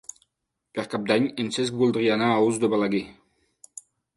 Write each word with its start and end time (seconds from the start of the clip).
Per 0.77 0.85
Cap 0.93 1.03
d'Any 1.11 1.27
en 1.45 1.53
Cesc 1.57 1.77
voldria 1.83 2.15
anar 2.17 2.31
a 2.33 2.41
Os 2.49 2.59
de 2.65 2.71
Balaguer. 2.75 3.07